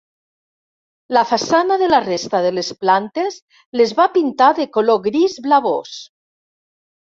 [1.17, 3.37] La façana de la resta de les plantes
[3.83, 5.95] les va pintar de color gris blavós.